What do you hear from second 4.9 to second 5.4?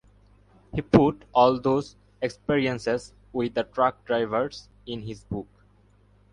his